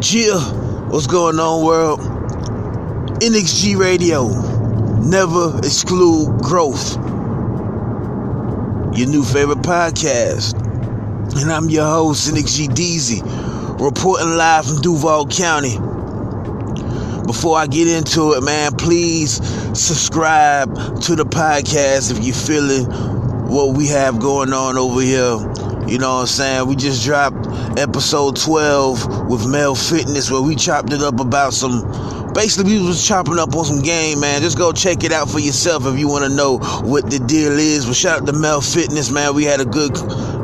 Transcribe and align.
Jill, 0.00 0.40
what's 0.88 1.06
going 1.06 1.38
on, 1.38 1.62
world? 1.62 2.00
NXG 3.20 3.76
Radio, 3.76 4.28
never 5.00 5.58
exclude 5.58 6.40
growth. 6.40 6.94
Your 8.96 9.08
new 9.08 9.22
favorite 9.22 9.58
podcast. 9.58 10.54
And 11.38 11.52
I'm 11.52 11.68
your 11.68 11.84
host, 11.84 12.32
NXG 12.32 12.68
Deezy, 12.68 13.20
reporting 13.78 14.38
live 14.38 14.64
from 14.64 14.80
Duval 14.80 15.26
County. 15.26 15.76
Before 17.26 17.58
I 17.58 17.66
get 17.66 17.86
into 17.86 18.32
it, 18.32 18.42
man, 18.42 18.74
please 18.76 19.32
subscribe 19.78 20.74
to 21.02 21.14
the 21.14 21.26
podcast 21.26 22.10
if 22.10 22.24
you're 22.24 22.34
feeling 22.34 22.86
what 23.50 23.76
we 23.76 23.88
have 23.88 24.18
going 24.18 24.54
on 24.54 24.78
over 24.78 25.02
here. 25.02 25.36
You 25.86 25.98
know 25.98 26.14
what 26.14 26.20
I'm 26.20 26.26
saying? 26.26 26.68
We 26.68 26.76
just 26.76 27.04
dropped 27.04 27.39
episode 27.78 28.36
12 28.36 29.30
with 29.30 29.46
Mel 29.46 29.74
Fitness 29.74 30.30
where 30.30 30.42
we 30.42 30.56
chopped 30.56 30.92
it 30.92 31.02
up 31.02 31.20
about 31.20 31.52
some 31.52 31.82
basically 32.32 32.78
we 32.78 32.86
was 32.86 33.06
chopping 33.06 33.38
up 33.38 33.54
on 33.54 33.64
some 33.64 33.82
game, 33.82 34.20
man. 34.20 34.40
Just 34.42 34.58
go 34.58 34.72
check 34.72 35.04
it 35.04 35.12
out 35.12 35.28
for 35.28 35.38
yourself 35.38 35.86
if 35.86 35.98
you 35.98 36.08
want 36.08 36.24
to 36.24 36.34
know 36.34 36.58
what 36.82 37.10
the 37.10 37.18
deal 37.18 37.58
is. 37.58 37.86
But 37.86 37.96
shout 37.96 38.22
out 38.22 38.26
to 38.26 38.32
Mel 38.32 38.60
Fitness, 38.60 39.10
man. 39.10 39.34
We 39.34 39.44
had 39.44 39.60
a 39.60 39.64
good 39.64 39.96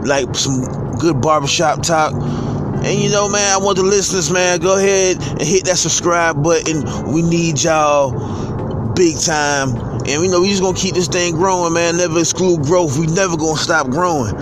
like 0.06 0.34
some 0.34 0.96
good 0.98 1.20
barbershop 1.20 1.82
talk. 1.82 2.12
And 2.12 3.00
you 3.00 3.10
know, 3.10 3.28
man, 3.28 3.52
I 3.52 3.58
want 3.58 3.78
the 3.78 3.82
listeners, 3.82 4.30
man, 4.30 4.60
go 4.60 4.77
ahead 4.77 5.16
and 5.16 5.42
hit 5.42 5.64
that 5.64 5.77
subscribe 5.77 6.42
button. 6.42 7.12
We 7.12 7.22
need 7.22 7.62
y'all 7.62 8.92
big 8.94 9.18
time. 9.18 9.70
And 10.06 10.20
we 10.20 10.28
know 10.28 10.40
we 10.40 10.50
just 10.50 10.62
gonna 10.62 10.77
keep 10.77 10.94
this 10.94 11.08
thing 11.08 11.34
growing, 11.34 11.72
man. 11.72 11.96
Never 11.96 12.20
exclude 12.20 12.62
growth. 12.62 12.98
We 12.98 13.06
never 13.06 13.36
gonna 13.36 13.58
stop 13.58 13.88
growing. 13.88 14.34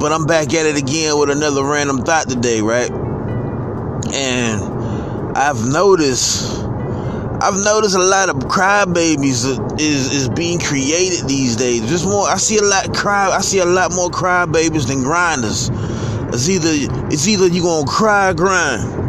But 0.00 0.12
I'm 0.12 0.26
back 0.26 0.52
at 0.54 0.66
it 0.66 0.76
again 0.76 1.18
with 1.18 1.30
another 1.30 1.64
random 1.64 2.02
thought 2.02 2.28
today, 2.28 2.60
right? 2.60 2.90
And 4.12 4.62
I've 5.36 5.64
noticed 5.66 6.62
I've 7.40 7.62
noticed 7.62 7.94
a 7.94 8.02
lot 8.02 8.28
of 8.28 8.36
crybabies 8.36 9.78
is 9.80 10.12
is 10.12 10.28
being 10.30 10.58
created 10.58 11.28
these 11.28 11.56
days. 11.56 11.88
Just 11.88 12.06
more 12.06 12.28
I 12.28 12.36
see 12.36 12.58
a 12.58 12.62
lot 12.62 12.94
cry 12.94 13.28
I 13.30 13.40
see 13.40 13.58
a 13.58 13.66
lot 13.66 13.92
more 13.94 14.10
crybabies 14.10 14.86
than 14.86 15.02
grinders. 15.02 15.70
It's 16.32 16.48
either 16.48 16.70
it's 17.12 17.26
either 17.28 17.46
you 17.46 17.62
gonna 17.62 17.86
cry 17.86 18.32
grind. 18.32 19.03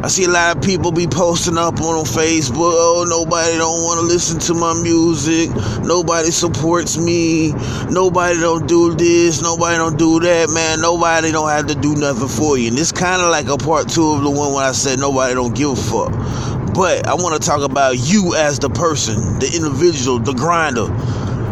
I 0.00 0.06
see 0.06 0.24
a 0.24 0.28
lot 0.28 0.56
of 0.56 0.62
people 0.62 0.92
be 0.92 1.08
posting 1.08 1.58
up 1.58 1.80
on 1.80 2.04
Facebook, 2.04 2.72
oh, 2.72 3.04
nobody 3.08 3.56
don't 3.58 3.82
want 3.82 3.98
to 3.98 4.06
listen 4.06 4.38
to 4.40 4.54
my 4.54 4.72
music. 4.80 5.50
Nobody 5.82 6.30
supports 6.30 6.96
me. 6.96 7.50
Nobody 7.90 8.38
don't 8.38 8.68
do 8.68 8.94
this. 8.94 9.42
Nobody 9.42 9.76
don't 9.76 9.98
do 9.98 10.20
that, 10.20 10.50
man. 10.50 10.80
Nobody 10.80 11.32
don't 11.32 11.48
have 11.48 11.66
to 11.66 11.74
do 11.74 11.96
nothing 11.96 12.28
for 12.28 12.56
you. 12.56 12.68
And 12.68 12.78
it's 12.78 12.92
kind 12.92 13.20
of 13.20 13.30
like 13.30 13.48
a 13.48 13.56
part 13.56 13.88
two 13.88 14.12
of 14.12 14.22
the 14.22 14.30
one 14.30 14.52
when 14.52 14.64
I 14.64 14.70
said 14.70 15.00
nobody 15.00 15.34
don't 15.34 15.54
give 15.54 15.70
a 15.70 15.76
fuck. 15.76 16.12
But 16.74 17.08
I 17.08 17.14
want 17.14 17.42
to 17.42 17.46
talk 17.46 17.62
about 17.62 17.98
you 17.98 18.36
as 18.36 18.60
the 18.60 18.70
person, 18.70 19.40
the 19.40 19.50
individual, 19.52 20.20
the 20.20 20.32
grinder. 20.32 20.86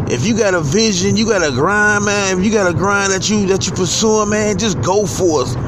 If 0.09 0.25
you 0.25 0.37
got 0.37 0.53
a 0.53 0.61
vision, 0.61 1.17
you 1.17 1.27
got 1.27 1.43
a 1.43 1.51
grind, 1.51 2.05
man. 2.05 2.39
If 2.39 2.45
you 2.45 2.51
got 2.51 2.71
a 2.71 2.73
grind 2.73 3.11
that 3.11 3.29
you 3.29 3.45
that 3.47 3.67
you 3.67 3.73
pursuing, 3.73 4.29
man, 4.29 4.57
just 4.57 4.81
go 4.81 5.05
for 5.05 5.41
it. 5.43 5.66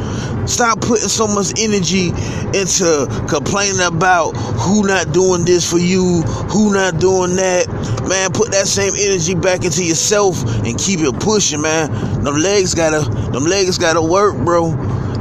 Stop 0.49 0.81
putting 0.81 1.07
so 1.07 1.27
much 1.27 1.53
energy 1.59 2.09
into 2.57 3.05
complaining 3.29 3.81
about 3.81 4.31
who 4.31 4.81
not 4.85 5.13
doing 5.13 5.45
this 5.45 5.69
for 5.69 5.77
you, 5.77 6.23
who 6.49 6.73
not 6.73 6.99
doing 6.99 7.35
that. 7.35 7.67
Man, 8.09 8.31
put 8.31 8.49
that 8.51 8.65
same 8.65 8.93
energy 8.97 9.35
back 9.35 9.63
into 9.63 9.85
yourself 9.85 10.43
and 10.65 10.75
keep 10.75 11.01
it 11.01 11.19
pushing, 11.19 11.61
man. 11.61 11.91
Them 12.23 12.37
legs 12.37 12.73
gotta, 12.73 13.07
them 13.29 13.43
legs 13.43 13.77
gotta 13.77 14.01
work, 14.01 14.43
bro. 14.43 14.69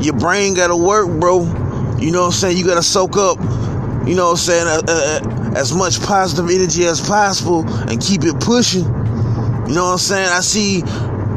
Your 0.01 0.15
brain 0.15 0.55
gotta 0.55 0.77
work, 0.77 1.09
bro. 1.21 1.43
You 2.01 2.11
know 2.11 2.21
what 2.21 2.27
I'm 2.29 2.33
saying? 2.33 2.57
You 2.57 2.65
gotta 2.65 2.83
soak 2.83 3.19
up, 3.19 3.37
you 4.09 4.15
know 4.15 4.25
what 4.25 4.31
I'm 4.31 4.37
saying, 4.39 4.67
uh, 4.67 4.83
uh, 4.89 5.53
as 5.57 5.75
much 5.75 6.01
positive 6.01 6.49
energy 6.49 6.87
as 6.87 7.07
possible 7.07 7.69
and 7.69 8.01
keep 8.01 8.25
it 8.25 8.41
pushing. 8.41 8.85
You 8.85 9.75
know 9.75 9.85
what 9.85 9.93
I'm 9.93 9.99
saying? 9.99 10.31
I 10.31 10.41
see 10.41 10.81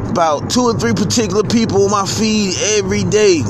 about 0.08 0.48
two 0.48 0.62
or 0.62 0.72
three 0.72 0.94
particular 0.94 1.42
people 1.42 1.84
on 1.84 1.90
my 1.90 2.06
feed 2.06 2.54
every 2.78 3.04
day 3.04 3.42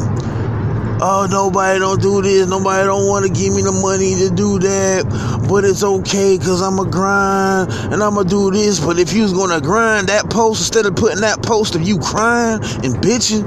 oh 1.05 1.27
nobody 1.29 1.81
don't 1.81 2.01
do 2.01 2.23
this 2.23 2.47
nobody 2.47 2.87
don't 2.87 3.09
want 3.09 3.27
to 3.27 3.33
give 3.33 3.53
me 3.53 3.61
the 3.63 3.73
money 3.73 4.15
to 4.15 4.31
do 4.33 4.61
that 4.61 5.05
but 5.49 5.65
it's 5.65 5.83
okay 5.83 6.39
because 6.39 6.63
i'm 6.63 6.79
a 6.79 6.89
grind 6.89 7.69
and 7.93 8.03
i'm 8.03 8.15
gonna 8.15 8.29
do 8.29 8.53
this 8.53 8.79
but 8.79 9.01
if 9.01 9.13
you 9.13 9.23
was 9.23 9.33
gonna 9.33 9.61
grind 9.61 10.09
that 10.09 10.31
post 10.31 10.61
instead 10.61 10.87
of 10.87 10.95
putting 10.95 11.21
that 11.21 11.43
post 11.43 11.75
of 11.75 11.83
you 11.83 11.99
crying 11.99 12.63
and 12.85 12.95
bitching 13.03 13.43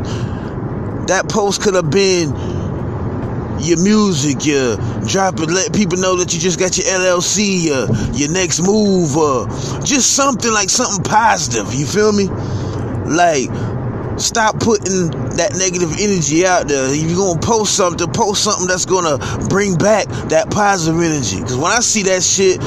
that 1.07 1.29
post 1.29 1.61
could 1.61 1.75
have 1.75 1.89
been 1.89 2.33
your 3.59 3.81
music, 3.81 4.45
your 4.45 4.75
drop 5.07 5.39
it, 5.39 5.49
let 5.49 5.73
people 5.73 5.97
know 5.97 6.17
that 6.17 6.33
you 6.33 6.39
just 6.39 6.59
got 6.59 6.77
your 6.77 6.85
LLC, 6.87 7.63
your, 7.63 7.87
your 8.13 8.29
next 8.29 8.61
move, 8.61 9.15
or 9.15 9.47
just 9.83 10.15
something 10.15 10.51
like 10.51 10.69
something 10.69 11.03
positive. 11.03 11.73
You 11.73 11.85
feel 11.85 12.11
me? 12.11 12.25
Like, 13.05 13.49
Stop 14.17 14.59
putting 14.59 15.11
that 15.35 15.55
negative 15.57 15.91
energy 15.99 16.45
out 16.45 16.67
there. 16.67 16.87
If 16.87 17.03
you're 17.03 17.17
gonna 17.17 17.39
post 17.39 17.75
something, 17.75 18.07
post 18.13 18.43
something 18.43 18.67
that's 18.67 18.85
gonna 18.85 19.17
bring 19.49 19.77
back 19.77 20.07
that 20.29 20.49
positive 20.49 21.01
energy. 21.01 21.41
Cause 21.41 21.57
when 21.57 21.71
I 21.71 21.79
see 21.81 22.03
that 22.03 22.23
shit, 22.23 22.59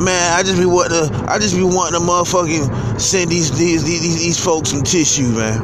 man, 0.00 0.32
I 0.32 0.42
just 0.42 0.58
be 0.58 0.64
wanting 0.64 1.08
to, 1.08 1.26
I 1.28 1.38
just 1.38 1.54
be 1.54 1.62
wanting 1.62 2.00
to 2.00 2.06
motherfucking 2.06 3.00
send 3.00 3.30
these 3.30 3.56
these 3.58 3.84
these, 3.84 4.22
these 4.22 4.42
folks 4.42 4.70
some 4.70 4.82
tissue, 4.82 5.28
man. 5.28 5.60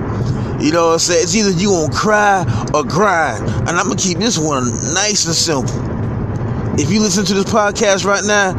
You 0.60 0.72
know 0.72 0.88
what 0.88 0.92
I'm 0.94 0.98
saying? 0.98 1.22
It's 1.22 1.36
either 1.36 1.50
you 1.52 1.70
gonna 1.70 1.92
cry 1.92 2.44
or 2.74 2.84
grind. 2.84 3.48
And 3.68 3.70
I'm 3.70 3.88
gonna 3.88 3.96
keep 3.96 4.18
this 4.18 4.36
one 4.36 4.64
nice 4.92 5.24
and 5.24 5.34
simple. 5.34 5.72
If 6.78 6.92
you 6.92 7.00
listen 7.00 7.24
to 7.24 7.34
this 7.34 7.44
podcast 7.44 8.04
right 8.04 8.24
now, 8.24 8.52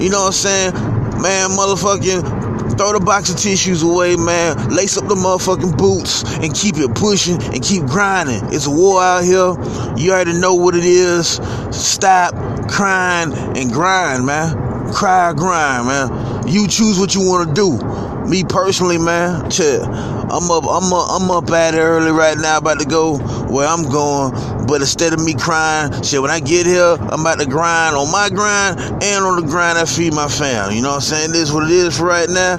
you 0.00 0.08
know 0.08 0.20
what 0.20 0.26
I'm 0.26 0.32
saying? 0.32 0.72
Man, 1.20 1.50
motherfucking 1.50 2.39
throw 2.76 2.92
the 2.92 3.00
box 3.00 3.30
of 3.30 3.36
tissues 3.36 3.82
away, 3.82 4.16
man. 4.16 4.70
Lace 4.70 4.96
up 4.96 5.08
the 5.08 5.14
motherfucking 5.14 5.76
boots 5.76 6.22
and 6.38 6.54
keep 6.54 6.76
it 6.78 6.94
pushing 6.94 7.42
and 7.42 7.62
keep 7.62 7.84
grinding. 7.84 8.42
It's 8.52 8.66
a 8.66 8.70
war 8.70 9.02
out 9.02 9.24
here. 9.24 9.54
You 9.96 10.12
already 10.12 10.38
know 10.38 10.54
what 10.54 10.74
it 10.74 10.84
is. 10.84 11.40
Stop 11.70 12.34
crying 12.68 13.32
and 13.56 13.72
grind, 13.72 14.26
man. 14.26 14.92
Cry 14.92 15.32
grind, 15.32 15.86
man. 15.86 16.48
You 16.48 16.66
choose 16.66 16.98
what 16.98 17.14
you 17.14 17.20
want 17.20 17.48
to 17.48 17.54
do. 17.54 17.99
Me 18.28 18.44
personally, 18.44 18.98
man, 18.98 19.50
chill. 19.50 19.84
I'm 19.84 20.50
up, 20.50 20.64
I'm 20.64 20.92
up, 20.92 21.06
I'm 21.10 21.30
up 21.30 21.50
at 21.50 21.74
early 21.74 22.12
right 22.12 22.36
now, 22.38 22.58
about 22.58 22.78
to 22.80 22.86
go 22.86 23.18
where 23.48 23.66
I'm 23.66 23.82
going. 23.88 24.32
But 24.66 24.80
instead 24.80 25.12
of 25.12 25.24
me 25.24 25.34
crying, 25.34 25.90
shit, 26.02 26.22
when 26.22 26.30
I 26.30 26.38
get 26.38 26.66
here, 26.66 26.96
I'm 27.00 27.20
about 27.20 27.40
to 27.40 27.46
grind 27.46 27.96
on 27.96 28.10
my 28.12 28.28
grind 28.28 28.78
and 29.02 29.24
on 29.24 29.40
the 29.40 29.46
grind 29.48 29.78
I 29.78 29.84
feed 29.84 30.14
my 30.14 30.28
fam. 30.28 30.72
You 30.72 30.82
know 30.82 30.90
what 30.90 30.96
I'm 30.96 31.00
saying? 31.00 31.32
This 31.32 31.48
is 31.48 31.52
what 31.52 31.64
it 31.64 31.72
is 31.72 32.00
right 32.00 32.28
now. 32.28 32.56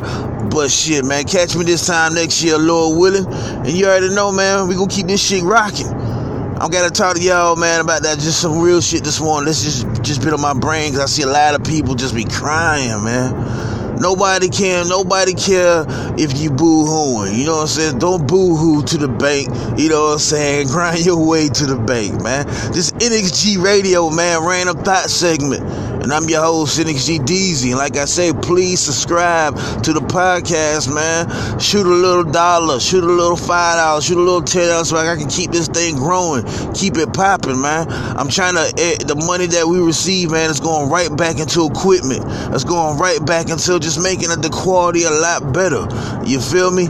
But 0.49 0.69
shit, 0.69 1.05
man, 1.05 1.23
catch 1.23 1.55
me 1.55 1.63
this 1.63 1.87
time 1.87 2.13
next 2.13 2.43
year, 2.43 2.57
Lord 2.57 2.99
willing. 2.99 3.25
And 3.31 3.69
you 3.69 3.85
already 3.85 4.13
know, 4.13 4.31
man, 4.31 4.67
we 4.67 4.75
gonna 4.75 4.87
keep 4.87 5.07
this 5.07 5.25
shit 5.25 5.43
rocking. 5.43 5.87
I'm 5.87 6.69
gonna 6.69 6.89
talk 6.89 7.15
to 7.15 7.21
y'all, 7.23 7.55
man, 7.55 7.79
about 7.79 8.03
that. 8.03 8.19
Just 8.19 8.41
some 8.41 8.59
real 8.59 8.81
shit 8.81 9.03
this 9.03 9.21
morning. 9.21 9.45
This 9.45 9.63
just 9.63 10.03
just 10.03 10.21
been 10.21 10.33
on 10.33 10.41
my 10.41 10.53
brain 10.53 10.91
because 10.91 10.99
I 10.99 11.05
see 11.05 11.23
a 11.23 11.31
lot 11.31 11.55
of 11.55 11.63
people 11.63 11.95
just 11.95 12.13
be 12.13 12.25
crying, 12.25 13.03
man. 13.03 13.70
Nobody 14.01 14.49
can, 14.49 14.89
nobody 14.89 15.35
care 15.35 15.85
if 16.17 16.39
you 16.41 16.49
boo 16.49 16.85
hooing. 16.85 17.37
You 17.37 17.45
know 17.45 17.57
what 17.57 17.61
I'm 17.61 17.67
saying? 17.67 17.99
Don't 17.99 18.27
boo 18.27 18.55
hoo 18.55 18.83
to 18.83 18.97
the 18.97 19.07
bank. 19.07 19.47
You 19.79 19.89
know 19.89 20.05
what 20.05 20.13
I'm 20.13 20.19
saying? 20.19 20.67
Grind 20.73 21.05
your 21.05 21.23
way 21.23 21.49
to 21.49 21.65
the 21.67 21.77
bank, 21.77 22.21
man. 22.23 22.47
This 22.73 22.91
NXG 22.93 23.63
Radio, 23.63 24.09
man, 24.09 24.43
random 24.43 24.77
thought 24.83 25.11
segment. 25.11 25.61
And 26.01 26.11
I'm 26.11 26.27
your 26.27 26.41
host, 26.41 26.79
NXG 26.79 27.19
Deezy. 27.19 27.69
And 27.69 27.77
like 27.77 27.95
I 27.95 28.05
say, 28.05 28.33
please 28.33 28.79
subscribe 28.79 29.55
to 29.83 29.93
the 29.93 29.99
podcast, 29.99 30.91
man. 30.91 31.29
Shoot 31.59 31.85
a 31.85 31.89
little 31.89 32.23
dollar, 32.23 32.79
shoot 32.79 33.03
a 33.03 33.07
little 33.07 33.37
five 33.37 33.77
dollars, 33.77 34.05
shoot 34.05 34.17
a 34.17 34.19
little 34.19 34.41
ten 34.41 34.67
dollars 34.67 34.89
so 34.89 34.97
I 34.97 35.15
can 35.15 35.29
keep 35.29 35.51
this 35.51 35.67
thing 35.67 35.95
growing, 35.95 36.43
keep 36.73 36.97
it 36.97 37.13
popping, 37.13 37.61
man. 37.61 37.85
I'm 38.17 38.29
trying 38.29 38.55
to 38.55 38.73
eh, 38.81 38.97
the 38.97 39.15
money 39.15 39.45
that 39.45 39.67
we 39.67 39.79
receive, 39.79 40.31
man, 40.31 40.49
is 40.49 40.59
going 40.59 40.89
right 40.89 41.15
back 41.15 41.37
into 41.37 41.67
equipment. 41.67 42.23
It's 42.51 42.63
going 42.63 42.97
right 42.97 43.23
back 43.23 43.49
into 43.49 43.79
just 43.79 44.01
making 44.01 44.29
the 44.29 44.49
quality 44.51 45.03
a 45.03 45.11
lot 45.11 45.53
better. 45.53 45.85
You 46.25 46.41
feel 46.41 46.71
me? 46.71 46.87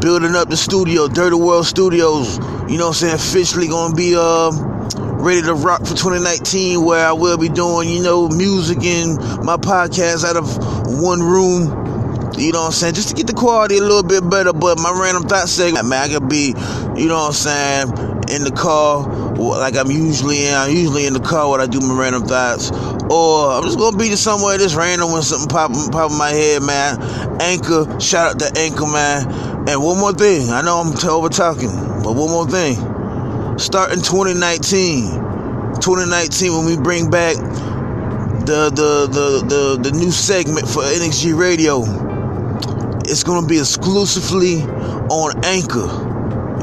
Building 0.00 0.36
up 0.36 0.48
the 0.50 0.56
studio, 0.58 1.08
Dirty 1.08 1.36
World 1.36 1.66
Studios. 1.66 2.36
You 2.70 2.76
know 2.76 2.92
what 2.92 3.02
I'm 3.02 3.08
saying? 3.08 3.14
Officially 3.14 3.66
gonna 3.66 3.94
be 3.94 4.14
uh 4.14 4.77
ready 5.18 5.42
to 5.42 5.54
rock 5.54 5.80
for 5.80 5.96
2019 5.96 6.84
where 6.84 7.04
I 7.04 7.12
will 7.12 7.36
be 7.36 7.48
doing, 7.48 7.88
you 7.88 8.02
know, 8.02 8.28
music 8.28 8.84
and 8.84 9.16
my 9.44 9.56
podcast 9.56 10.24
out 10.24 10.36
of 10.36 10.46
one 11.02 11.20
room. 11.20 11.62
You 12.38 12.52
know 12.52 12.60
what 12.60 12.66
I'm 12.66 12.72
saying? 12.72 12.94
Just 12.94 13.08
to 13.08 13.14
get 13.14 13.26
the 13.26 13.32
quality 13.32 13.78
a 13.78 13.80
little 13.80 14.04
bit 14.04 14.28
better. 14.30 14.52
But 14.52 14.78
my 14.78 14.92
random 14.94 15.24
thought 15.24 15.48
segment, 15.48 15.88
man, 15.88 16.08
I 16.08 16.12
could 16.12 16.28
be, 16.28 16.54
you 16.96 17.08
know 17.08 17.16
what 17.16 17.26
I'm 17.26 17.32
saying, 17.32 17.88
in 18.30 18.44
the 18.44 18.52
car, 18.56 19.06
like 19.36 19.76
I'm 19.76 19.90
usually 19.90 20.46
in. 20.46 20.54
I'm 20.54 20.70
usually 20.70 21.06
in 21.06 21.14
the 21.14 21.20
car 21.20 21.50
when 21.50 21.60
I 21.60 21.66
do 21.66 21.80
my 21.80 21.98
random 21.98 22.24
thoughts. 22.24 22.70
Or 23.10 23.50
I'm 23.50 23.64
just 23.64 23.78
gonna 23.78 23.96
be 23.96 24.14
somewhere 24.14 24.56
just 24.56 24.76
random 24.76 25.10
when 25.10 25.22
something 25.22 25.48
pop, 25.48 25.72
pop 25.90 26.12
in 26.12 26.18
my 26.18 26.30
head, 26.30 26.62
man. 26.62 27.02
Anchor, 27.40 27.98
shout 27.98 28.34
out 28.34 28.38
to 28.38 28.60
Anchor, 28.60 28.86
man. 28.86 29.68
And 29.68 29.82
one 29.82 29.98
more 29.98 30.12
thing, 30.12 30.50
I 30.50 30.62
know 30.62 30.78
I'm 30.78 30.94
over 31.08 31.28
talking, 31.28 31.70
but 32.04 32.14
one 32.14 32.30
more 32.30 32.46
thing. 32.46 32.97
Starting 33.58 34.00
2019. 34.00 35.10
2019 35.80 36.52
when 36.52 36.64
we 36.64 36.76
bring 36.76 37.10
back 37.10 37.36
the 37.36 38.70
the 38.70 39.06
the 39.10 39.46
the, 39.46 39.90
the 39.90 39.98
new 39.98 40.10
segment 40.10 40.66
for 40.66 40.82
NXG 40.82 41.38
Radio. 41.38 41.82
It's 43.04 43.22
gonna 43.22 43.46
be 43.46 43.58
exclusively 43.58 44.62
on 44.62 45.44
Anchor. 45.44 45.86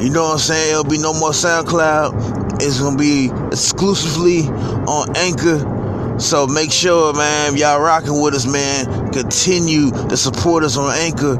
You 0.01 0.09
know 0.09 0.23
what 0.23 0.33
I'm 0.33 0.39
saying? 0.39 0.71
It'll 0.71 0.83
be 0.83 0.97
no 0.97 1.13
more 1.13 1.31
SoundCloud. 1.31 2.61
It's 2.61 2.79
gonna 2.79 2.97
be 2.97 3.29
exclusively 3.47 4.47
on 4.87 5.15
Anchor. 5.15 6.19
So 6.19 6.47
make 6.47 6.71
sure, 6.71 7.13
man, 7.13 7.57
y'all 7.57 7.81
rocking 7.81 8.21
with 8.21 8.33
us, 8.33 8.45
man. 8.45 9.11
Continue 9.11 9.91
to 9.91 10.17
support 10.17 10.63
us 10.63 10.77
on 10.77 10.93
Anchor. 10.93 11.33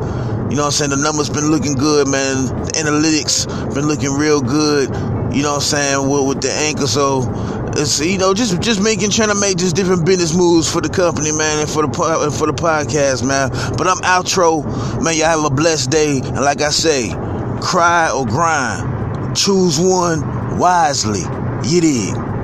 You 0.49 0.55
know 0.57 0.63
what 0.63 0.65
I'm 0.65 0.71
saying? 0.71 0.91
The 0.91 0.97
numbers 0.97 1.29
been 1.29 1.49
looking 1.49 1.73
good, 1.73 2.07
man. 2.07 2.45
The 2.45 2.71
analytics 2.75 3.47
been 3.73 3.87
looking 3.87 4.11
real 4.13 4.41
good. 4.41 5.14
You 5.35 5.43
know 5.43 5.49
what 5.49 5.55
I'm 5.55 5.61
saying? 5.63 6.09
With, 6.09 6.27
with 6.27 6.41
the 6.41 6.49
Anchor, 6.49 6.87
so 6.87 7.23
it's 7.75 7.99
you 7.99 8.17
know 8.17 8.33
just 8.33 8.61
just 8.61 8.81
making 8.81 9.09
trying 9.09 9.27
to 9.27 9.35
make 9.35 9.57
just 9.57 9.75
different 9.75 10.05
business 10.05 10.33
moves 10.33 10.71
for 10.71 10.79
the 10.79 10.87
company, 10.87 11.33
man, 11.33 11.59
and 11.59 11.69
for 11.69 11.85
the 11.85 11.91
for 12.31 12.47
the 12.47 12.53
podcast, 12.53 13.27
man. 13.27 13.49
But 13.77 13.85
I'm 13.85 13.97
outro, 13.97 14.63
man. 15.03 15.13
Y'all 15.17 15.27
have 15.27 15.43
a 15.43 15.53
blessed 15.53 15.91
day, 15.91 16.21
and 16.23 16.39
like 16.39 16.61
I 16.61 16.69
say, 16.69 17.09
cry 17.59 18.09
or 18.09 18.25
grind, 18.25 19.35
choose 19.35 19.77
one 19.77 20.57
wisely. 20.57 21.23
You 21.67 21.81
did. 21.81 22.34